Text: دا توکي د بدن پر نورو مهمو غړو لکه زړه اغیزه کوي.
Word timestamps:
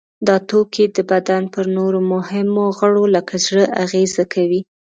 دا 0.27 0.35
توکي 0.49 0.85
د 0.95 0.97
بدن 1.11 1.43
پر 1.53 1.65
نورو 1.77 1.99
مهمو 2.13 2.65
غړو 2.77 3.03
لکه 3.15 3.35
زړه 3.47 3.63
اغیزه 3.83 4.23
کوي. 4.33 4.61